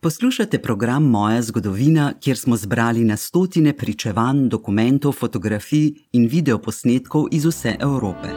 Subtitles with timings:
[0.00, 7.44] Poslušate program Moja zgodovina, kjer smo zbrali na stotine pričevanj, dokumentov, fotografij in videoposnetkov iz
[7.44, 8.28] vse Evrope.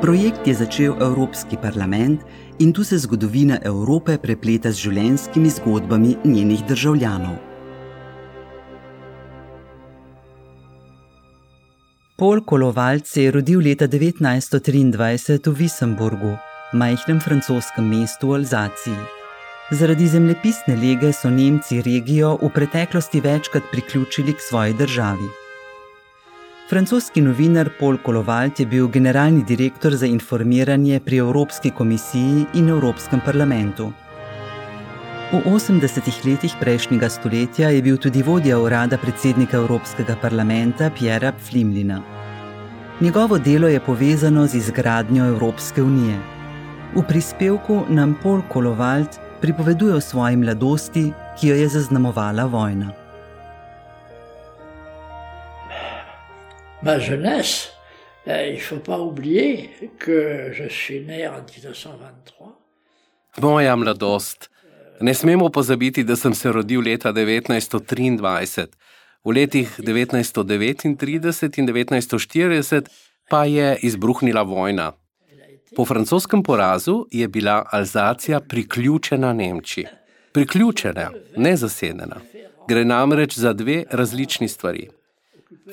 [0.00, 2.20] Projekt je začel Evropski parlament
[2.58, 7.38] in tu se zgodovina Evrope prepleta z življenjskimi zgodbami njenih državljanov.
[12.18, 16.38] Pol Kolovalc se je rodil leta 1923 v Visemburgu
[16.72, 18.96] majhnem francoskem mestu Alzaciji.
[19.70, 25.28] Zaradi zemljepisne lege so Nemci regijo v preteklosti večkrat priključili k svoji državi.
[26.70, 33.20] Francoski novinar Paul Kolovalt je bil generalni direktor za informiranje pri Evropski komisiji in Evropskem
[33.24, 33.92] parlamentu.
[35.32, 42.02] V 80-ih letih prejšnjega stoletja je bil tudi vodja urada predsednika Evropskega parlamenta Pjera Flimlina.
[43.00, 46.31] Njegovo delo je povezano z izgradnjo Evropske unije.
[46.92, 52.92] V prispevku nam Paul Kolovalt pripoveduje o svoji mladosti, ki jo je zaznamovala vojna.
[56.82, 57.72] Ma jeunesse,
[58.26, 62.52] eh, il faut pas oublier que je suis né en 1923.
[63.40, 64.50] Moja mladost.
[65.00, 68.68] Ne smemo pozabiti, da sem se rodil leta 1923.
[69.24, 72.88] V letih 1939 in 1940
[73.30, 74.92] pa je izbruhnila vojna.
[75.76, 79.86] Po francoskem porazu je bila Alzacija priključena Nemčiji.
[80.32, 82.16] Priključena, ne zasedena.
[82.68, 84.88] Gre namreč za dve različni stvari.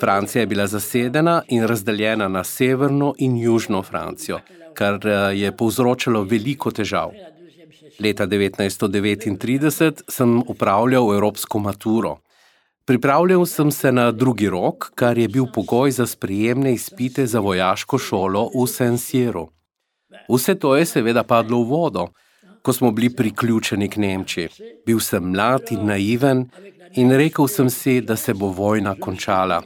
[0.00, 4.38] Francija je bila zasedena in razdeljena na severno in južno Francijo,
[4.74, 7.10] kar eh, je povzročalo veliko težav.
[8.00, 12.16] Leta 1939 sem upravljal Evropsko maturo.
[12.84, 17.98] Pripravljal sem se na drugi rok, kar je bil pogoj za sprejemne izpite za vojaško
[17.98, 19.48] šolo v Sensieru.
[20.28, 22.08] Vse to je seveda padlo v vodo,
[22.62, 24.48] ko smo bili priključeni k Nemčiji.
[24.86, 26.48] Bil sem mlad in naiven
[26.94, 29.62] in rekel sem si, da se bo vojna končala.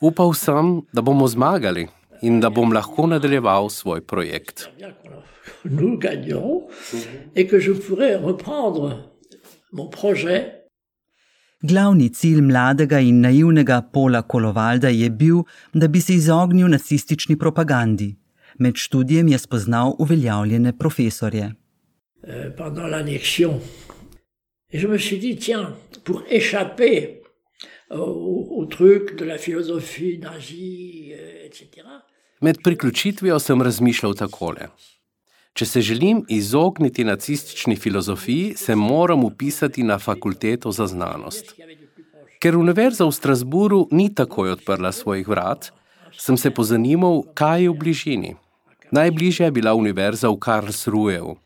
[0.00, 1.86] Upal sem, da bomo zmagali
[2.22, 4.68] in da bom lahko nadaljeval svoj projekt.
[11.62, 15.42] Glavni cilj mladega in naivnega Pola Kolovalda je bil,
[15.72, 18.14] da bi se izognil nacistični propagandi.
[18.58, 21.52] Med študijem je spoznal uveljavljene profesorje.
[22.26, 23.60] Euh, pendant l'annexion.
[24.72, 25.74] Je me suis dit, tiens,
[26.04, 27.22] pour échapper
[27.90, 31.82] au, au truc de la philosophie nazie, euh, etc.
[32.40, 34.68] Med priključitvijo sem razmišljal takole.
[35.56, 41.54] Če se želim izogniti nacistični filozofiji, se moram upisati na fakulteto za znanost.
[42.40, 45.70] Ker univerza v Strasburu ni takoj odprla svojih vrat,
[46.18, 48.34] sem se pozanimal, kaj je v bližini.
[48.90, 51.36] Najbližja je bila univerza v Karlsruheu.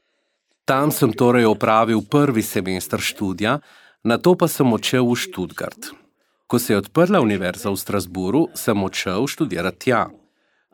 [0.64, 3.58] Tam sem torej opravil prvi semester študija,
[4.04, 5.92] na to pa sem odšel v Študgard.
[6.46, 10.08] Ko se je odprla univerza v Strasburu, sem odšel študirati tja.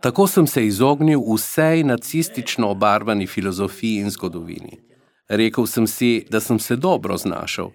[0.00, 4.80] Tako sem se izognil vsej nacistično obarvani filozofiji in zgodovini.
[5.28, 7.70] Rekl sem si, da sem se dobro znašel.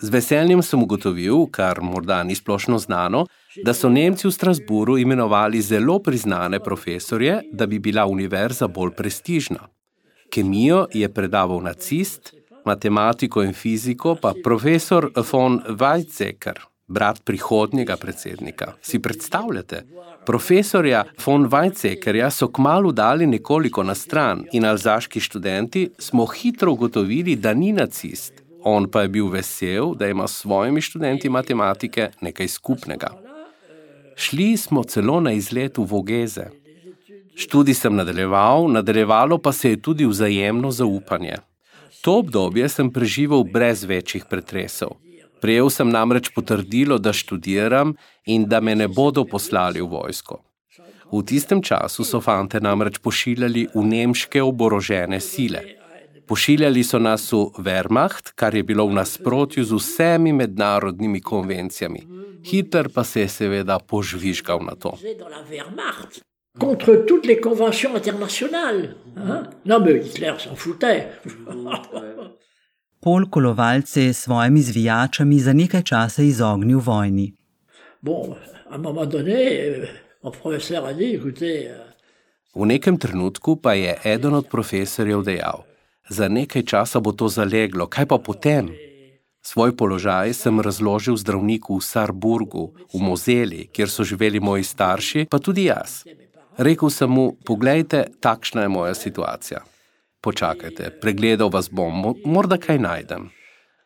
[0.00, 3.26] Z veseljem sem ugotovil, kar morda ni splošno znano,
[3.64, 9.68] da so Nemci v Strasburu imenovali zelo priznane profesorje, da bi bila univerza bolj prestižna.
[10.32, 12.34] Kemijo je predaval nacist,
[12.64, 18.72] matematiko in fiziko pa profesor von Weizsäcker, brat prihodnjega predsednika.
[18.82, 19.82] Si predstavljate?
[20.26, 27.36] Profesorja von Weizsäckerja so kmalo dali nekoliko na stran in alzaški študenti smo hitro ugotovili,
[27.36, 28.32] da ni nacist.
[28.64, 33.25] On pa je bil vesel, da ima s svojimi študenti matematike nekaj skupnega.
[34.16, 36.46] Šli smo celo na izlet v Vogeze.
[37.36, 41.36] Študij sem nadaljeval, nadaljevalo pa se je tudi vzajemno zaupanje.
[42.00, 44.96] To obdobje sem preživel brez večjih pretresov.
[45.40, 47.94] Prejel sem namreč potrdilo, da študiram
[48.26, 50.40] in da me ne bodo poslali v vojsko.
[51.12, 55.62] V tistem času so fante namreč pošiljali v nemške oborožene sile.
[56.26, 62.00] Pošiljali so nas v Wehrmacht, kar je bilo v nasprotju z vsemi mednarodnimi konvencijami.
[62.44, 64.98] Hitler pa se je seveda požvižgal na to.
[66.58, 68.88] Contre toutes les conventions internationales.
[69.16, 69.46] Hein?
[69.64, 71.06] Non, mais Hitler s'en foutait.
[73.02, 77.34] Pol Kolovalc se je s svojimi zvijačami za nekaj časa izognil vojni.
[78.02, 78.34] Bon,
[78.70, 79.86] à un moment donné, euh,
[80.22, 81.86] mon professeur a dit, écoutez, euh,
[82.56, 85.64] V nekem trenutku pa je eden od profesorjev dejal:
[86.08, 88.70] Za nekaj časa bo to zaleglo, kaj pa potem?
[89.42, 95.38] Svoj položaj sem razložil zdravniku v Sarburgu, v Mozeli, kjer so živeli moji starši, pa
[95.38, 96.02] tudi jaz.
[96.58, 99.62] Rekl sem mu: Poglejte, takšna je moja situacija.
[100.26, 103.30] počakajte, pregledal vas bom, morda kaj najdem.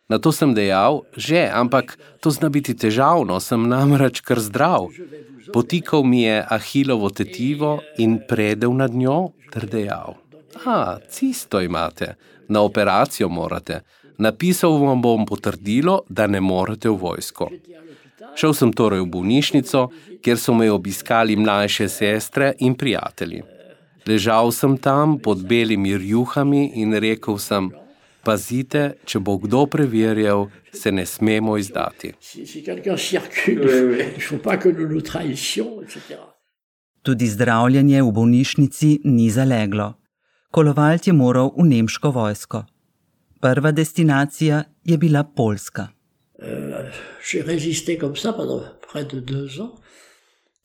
[0.08, 4.88] Na to sem dejal, že, ampak to zna biti težavno, sem namreč kar zdrav.
[5.52, 10.16] Potikal mi je ahilovo tetivo in predel nad njo ter dejal:
[10.64, 12.14] A, cisto imate,
[12.49, 13.81] na operacijo morate.
[14.19, 17.50] Napisal vam bom potrdilo, da ne morete v vojsko.
[18.37, 19.87] Šel sem torej v bolnišnico,
[20.23, 23.43] kjer so me obiskali mlajše sestre in prijatelji.
[24.06, 27.70] Ležal sem tam pod belimi rjuhami in rekel sem:
[28.25, 32.12] Pazite, če bo kdo preverjal, se ne smemo izdati.
[37.02, 40.00] Tudi zdravljenje v bolnišnici ni zaleglo.
[40.50, 42.64] Kolovalt je moral v nemško vojsko.
[43.41, 45.88] Prva destinacija je bila Poljska.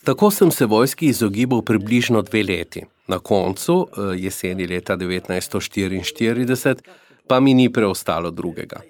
[0.04, 2.84] Tako sem se vojski izogibal približno dve leti.
[3.08, 6.82] Na koncu, eh, jeseni leta 1944,
[7.28, 8.82] pa mi ni preostalo drugega.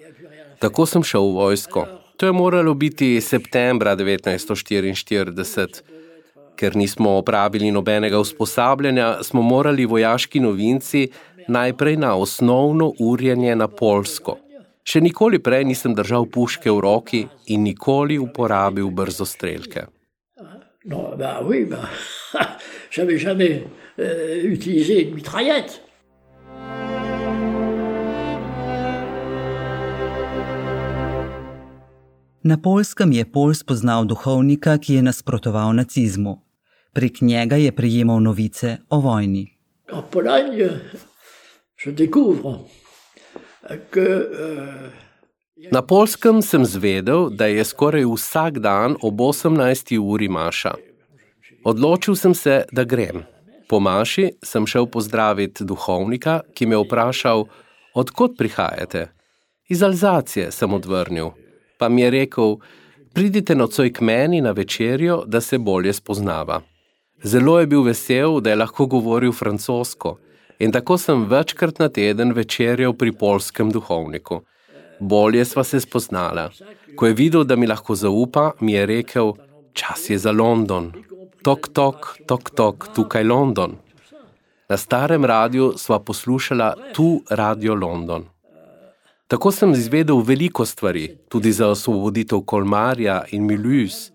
[0.58, 1.86] Tako sem šel v vojsko.
[2.16, 5.82] To je moralo biti septembra 1944.
[6.56, 11.08] Ker nismo opravili nobenega usposabljanja, smo morali vojaški novinci
[11.48, 14.38] najprej na osnovno urjenje na Polsko.
[14.86, 19.86] Še nikoli prej nisem držal puške v roki in nikoli uporabil brzostrelke.
[20.86, 21.90] No, bah oui, bah,
[22.90, 23.64] j'avais jamais
[23.98, 25.82] euh, utilisé une mitraillette.
[32.46, 36.45] Na polskem je Pol spoznal duhovnika, ki je nasprotoval nacizmu.
[36.96, 39.52] Prek njega je prejemal novice o vojni.
[39.92, 40.80] En Pologne,
[41.84, 42.58] je découvre
[43.90, 44.90] que euh,
[45.72, 49.98] Na polskem sem zvedel, da je skoraj vsak dan ob 18.
[49.98, 50.72] uri maša.
[51.64, 53.24] Odločil sem se, da grem.
[53.68, 57.44] Po maši sem šel pozdraviti duhovnika, ki me je vprašal,
[57.94, 59.08] odkot prihajate.
[59.68, 61.30] Iz Alzacije sem odvrnil,
[61.78, 62.56] pa mi je rekel:
[63.12, 66.62] Pridite nocoj k meni na večerjo, da se bolje spoznava.
[67.24, 70.18] Zelo je bil vesel, da je lahko govoril francosko,
[70.58, 74.42] in tako sem večkrat na teden večerjal pri polskem duhovniku.
[75.00, 76.50] Bolje sva se spoznala.
[76.96, 79.32] Ko je videl, da mi lahko zaupa, mi je rekel:
[79.72, 80.92] Čas je za London.
[81.42, 83.76] Tok, tok, tok, tok, tukaj London.
[84.68, 88.24] Na starem radiju sva poslušala tu Radio London.
[89.26, 94.12] Tako sem izvedel veliko stvari, tudi za osvoboditev Kolmarja in Milus.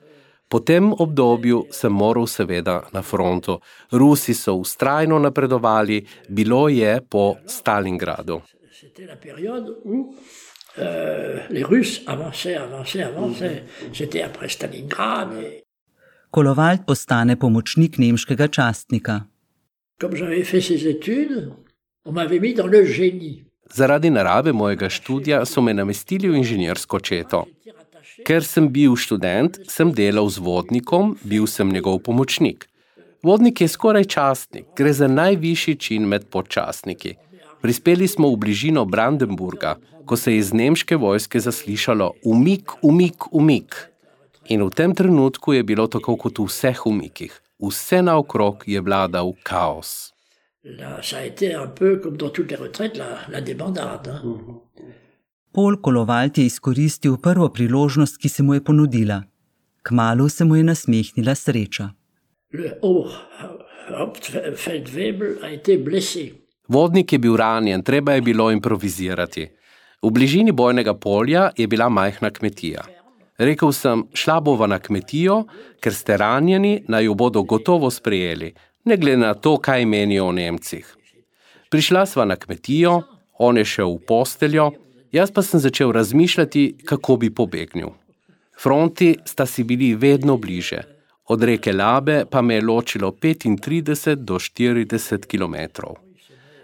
[0.52, 3.60] Po tem obdobju sem moral seveda na frontu.
[3.92, 8.42] Rusi so ustrajno napredovali, bilo je po Stalingradu.
[10.78, 11.40] euh,
[16.32, 19.22] Kolovalt postane pomočnik nemškega častnika.
[20.02, 21.54] comme j'avais fait ces études,
[22.06, 23.46] on m'avait mis dans le génie.
[23.74, 27.46] Zaradi narave mojega študija so me namestili v inženirsko četo.
[28.26, 32.68] Ker sem bil študent, sem delal z vodnikom, bil sem njegov pomočnik.
[33.24, 37.16] Vodnik je skoraj častnik, gre za najvišji čin med podčastniki.
[37.62, 39.76] Prispeli smo v bližino Brandenburga,
[40.06, 43.76] ko se je iz nemške vojske zaslišalo: umik, umik, umik.
[44.50, 47.32] In v tem trenutku je bilo tako kot v vseh umikih.
[47.62, 50.12] Vse naokrog je vladal kaos.
[50.64, 54.08] Là, ça a été un peu comme dans toutes les retraites, la, la débandade.
[54.08, 54.62] hein.
[55.52, 59.24] Pol Kolovalt je izkoristil prvo priložnost, ki se mu je ponudila.
[59.84, 61.90] Kmalu se mu je nasmehnila sreča.
[62.54, 62.80] Le
[63.98, 66.32] Hauptfeldwebel a été blessé.
[66.68, 69.48] Vodnik je bil ranjen, treba je bilo improvizirati.
[70.02, 72.86] V bližini bojnega polja je bila majhna kmetija.
[73.38, 75.44] Rekel sem, šla bova na kmetijo,
[75.82, 78.54] ker ste ranjeni, naj jo bodo gotovo sprejeli,
[78.86, 80.96] ne glede na to, kaj menijo o Nemcih.
[81.70, 83.02] Prišla sva na kmetijo,
[83.40, 84.72] on je šel v posteljo,
[85.12, 87.90] jaz pa sem začel razmišljati, kako bi pobegnil.
[88.62, 90.82] Fronti sta si bili vedno bliže,
[91.28, 95.56] od reke Labe pa me je ločilo 35 do 40 km.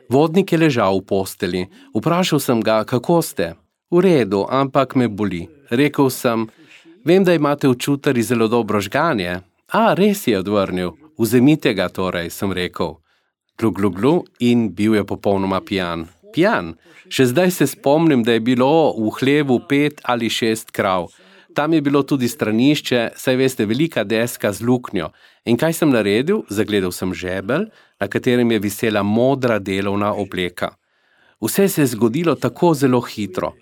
[0.09, 1.61] Vodnik je ležal v posteli,
[1.95, 3.55] vprašal sem ga, kako ste.
[3.91, 5.47] V redu, ampak me boli.
[5.69, 6.47] Rekel sem,
[7.03, 9.39] vem, da imate v čutari zelo dobro žganje.
[9.71, 12.99] A, res je odvrnil, vzemite ga torej, sem rekel.
[13.59, 16.07] Glu, glu, glu in bil je popolnoma pijan.
[16.33, 16.75] Pijan.
[17.09, 21.09] Še zdaj se spomnim, da je bilo v hlevu pet ali šest krav.
[21.57, 25.09] Tam je bilo tudi stranišče, saj veste, velika deska z luknjo.
[25.49, 26.43] In kaj sem naredil?
[26.49, 27.69] Zagledal sem žebelj,
[27.99, 30.75] na katerem je visela modra delovna obleka.
[31.41, 33.53] Vse se je zgodilo tako zelo hitro.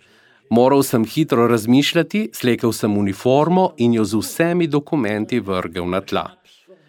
[0.49, 6.29] Moral sem hitro razmišljati, slekel sem uniformo in jo z vsemi dokumenti vrgel na tla.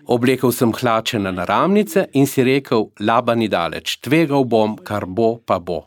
[0.07, 5.39] Oblekel sem hlače na naramnice in si rekel: Laba ni daleč, tvegal bom, kar bo,
[5.39, 5.87] pa bo.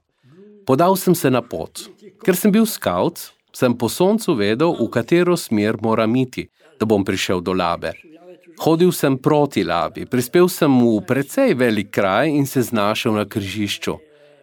[0.68, 1.88] Podal sem se na pot.
[2.26, 6.50] Ker sem bil scout, sem po soncu vedel, v katero smer moram iti,
[6.80, 7.94] da bom prišel do labe.
[8.60, 13.96] Hodil sem proti labi, prispel sem v precej velik kraj in se znašel na križišču.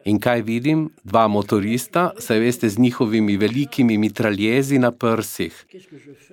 [0.08, 0.86] In kaj vidim?
[1.04, 5.52] Dva motorista, saj veste, z njihovimi velikimi mitraljezi na prsih.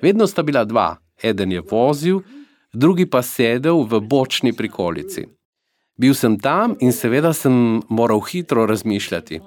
[0.02, 2.22] Vedno sta bila dva, eden je vozil,
[2.74, 5.26] drugi pa sedel v bočni prikolici.
[5.98, 9.40] Bil sem tam in seveda sem moral hitro razmišljati.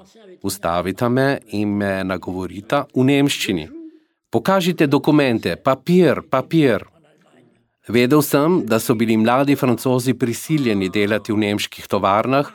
[0.42, 3.66] Ustavita me in me nagovorita v nemščini.
[4.30, 6.86] Pokažite dokumente, papir, papir.
[7.88, 12.50] Vedel sem, da so bili mladi francozi prisiljeni delati v nemških tovarnah,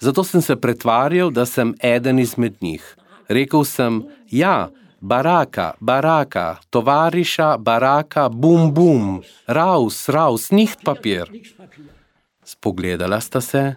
[0.00, 2.84] zato sem se pretvarjal, da sem eden izmed njih.
[3.28, 4.70] Rekel sem: Ja,
[5.00, 11.30] baraka, baraka, tovariša, baraka, bum, bum, raus, raus, niht papir.
[12.44, 13.74] Spogledala sta se.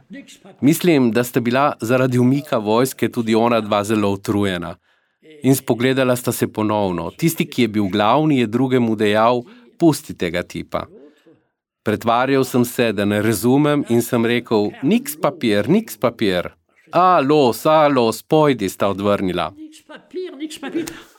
[0.61, 4.75] Mislim, da sta bila zaradi umika vojske tudi ona dva zelo utrujena.
[5.43, 7.11] In spogledala sta se ponovno.
[7.17, 9.43] Tisti, ki je bil glavni, je drugemu dejal:
[9.79, 10.85] Pusti tega tipa.
[11.83, 16.49] Pretvarjal sem se, da ne razumem, in sem rekel: Niks papir, niks papir.
[16.91, 19.51] Alo, salo, spojdi, sta odvrnila.
[19.57, 21.12] Niks papir, niks papir.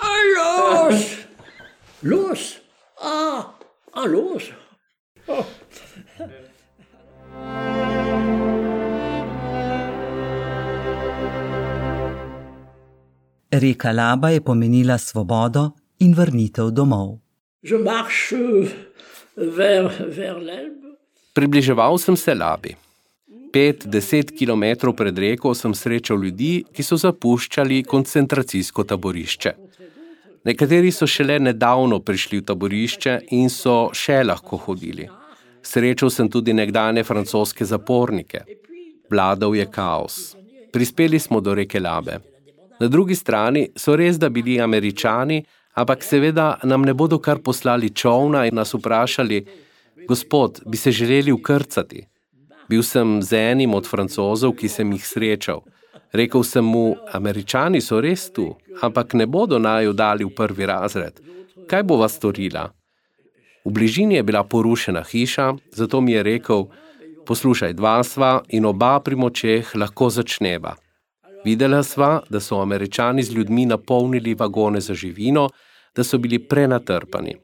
[0.00, 1.18] Alos!
[2.02, 2.58] Los!
[3.02, 3.54] A,
[3.92, 4.50] alos!
[5.28, 5.44] Oh.
[13.50, 17.18] Reka Laba je pomenila svobodo in vrnitev domov.
[21.34, 22.76] Približeval sem se Labi.
[23.52, 29.54] Pet, deset kilometrov pred reko sem srečal ljudi, ki so zapuščali koncentracijsko taborišče.
[30.44, 35.08] Nekateri so šele nedavno prišli v taborišče in so še lahko hodili.
[35.62, 38.44] Srečal sem tudi nekdane francoske zapornike.
[39.10, 40.36] Vladal je kaos.
[40.72, 42.20] Prispeli smo do reke Labe.
[42.80, 45.42] Na drugi strani so res da bili američani,
[45.74, 49.44] ampak seveda nam ne bodo kar poslali čovna in nas vprašali:
[50.08, 52.06] Gospod, bi se želeli ukrcati?
[52.68, 55.60] Bil sem z enim od francozov, ki sem jih srečal.
[56.12, 61.20] Rekel sem mu: Američani so res tu, ampak ne bodo naju dali v prvi razred.
[61.70, 62.70] Kaj bo vas storila?
[63.64, 66.66] V bližini je bila porušena hiša, zato mi je rekel:
[67.26, 70.74] Poslušaj, dva sva in oba pri močeh lahko začneva.
[71.44, 75.48] Videla sva, da so američani z ljudmi napolnili vagone za živino,
[75.96, 77.36] da so bili prenatrpani.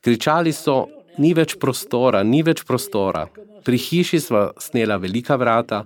[0.00, 0.86] Kričali so:
[1.18, 3.28] Ni več prostora, ni več prostora.
[3.64, 5.84] Pri hiši sva snela velika vrata,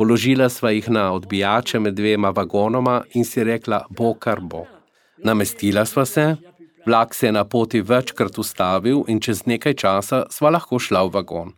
[0.00, 4.64] položila sva jih na odbijače med dvema vagonoma in si rekla: Bo kar bo.
[5.24, 6.36] Namestila sva se,
[6.86, 11.12] vlak se je na poti večkrat ustavil in čez nekaj časa sva lahko šla v
[11.16, 11.50] vagon.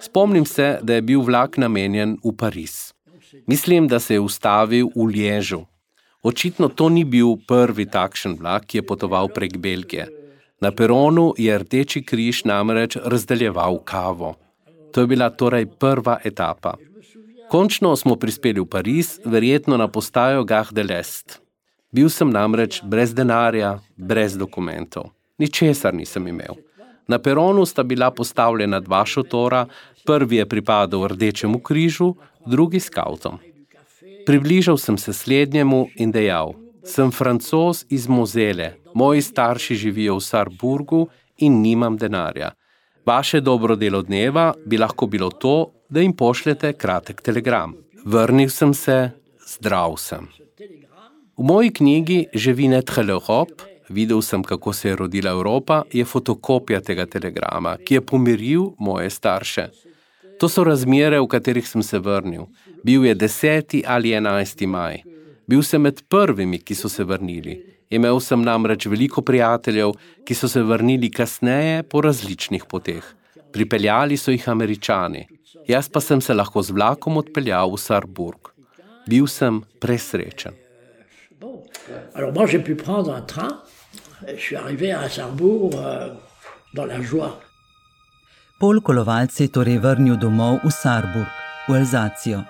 [0.00, 2.92] Spomnim se, da je bil vlak namenjen v Pariz.
[3.46, 5.64] Mislim, da se je ustavil v Liežu.
[6.22, 10.06] Očitno to ni bil prvi takšen vlak, ki je potoval prek Belgije.
[10.60, 14.36] Na peronu je Rdeči križ namreč razdeljeval kavo.
[14.92, 16.76] To je bila torej prva etapa.
[17.50, 21.40] Končno smo prispeli v Pariz, verjetno na postajo Gare de l'Est.
[21.90, 25.08] Bil sem namreč brez denarja, brez dokumentov.
[25.38, 26.54] Ničesar nisem imel.
[27.10, 29.64] Na peronu sta bila postavljena dva šotora,
[30.06, 32.14] prvi je pripadal Rdečemu križu,
[32.46, 33.42] drugi skavtom.
[34.26, 36.54] Približal sem se slednjemu in dejal:
[36.86, 42.54] Sem francos iz Mozele, moji starši živijo v Sarburgu in nimam denarja.
[43.06, 47.74] Vaše dobro delo dneva bi lahko bilo to, da jim pošljete kratek telegram.
[48.04, 49.10] Vrnil sem se,
[49.46, 50.28] zdrav sem.
[51.36, 57.06] V moji knjigi Živine Thelehop, videl sem, kako se je rodila Evropa, je fotokopija tega
[57.06, 59.68] telegrama, ki je pomiril moje starše.
[60.40, 62.46] To so razmere, v katerih sem se vrnil.
[62.84, 63.82] Bil je 10.
[63.86, 64.66] ali 11.
[64.66, 65.02] maj.
[65.46, 67.58] Bil sem med prvimi, ki so se vrnili.
[67.90, 73.04] Imel sem namreč veliko prijateljev, ki so se vrnili kasneje po različnih poteh.
[73.52, 75.26] Pripeljali so jih američani,
[75.68, 78.52] jaz pa sem se lahko z vlakom odpeljal v Sarburg.
[79.08, 80.54] Bil sem presrečen.
[82.14, 83.62] Alors moi j'ai pu prendre un train,
[84.28, 86.08] je suis arrivé à Sarrebourg euh,
[86.74, 87.40] dans la joie.
[88.60, 91.28] Pol kolovalc je torej vrnil domov v Sarburg,
[91.68, 92.44] v Alzacijo.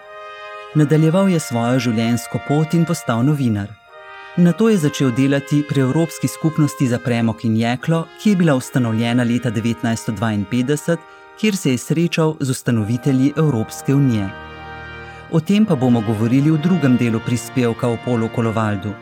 [0.74, 3.79] Nadaljeval je svojo življenjsko pot in postal novinar.
[4.40, 8.54] Na to je začel delati pri Evropski skupnosti za premok in jeklo, ki je bila
[8.54, 10.96] ustanovljena leta 1952,
[11.40, 14.30] kjer se je srečal z ustanovitelji Evropske unije.
[15.30, 18.96] O tem pa bomo govorili v drugem delu prispevka o Polu Kolovaldu.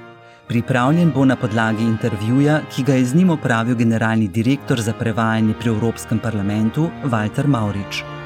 [0.49, 5.55] Pripravljen bo na podlagi intervjuja, ki ga je z njim opravil generalni direktor za prevajanje
[5.55, 8.18] pri Evropskem parlamentu Walter Maurič.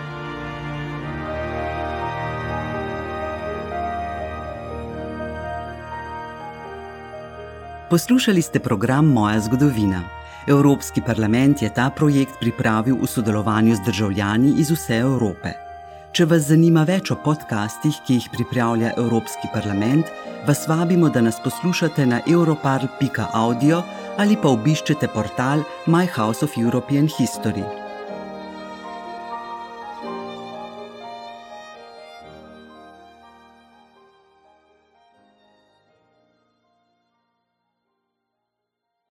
[7.92, 10.00] Poslušali ste program Moja zgodovina.
[10.48, 15.52] Evropski parlament je ta projekt pripravil v sodelovanju z državljani iz vse Evrope.
[16.12, 20.08] Če vas zanima več o podcastih, ki jih pripravlja Evropski parlament,
[20.48, 23.82] vas vabimo, da nas poslušate na europarl.audio
[24.16, 27.81] ali pa obiščete portal My House of European History.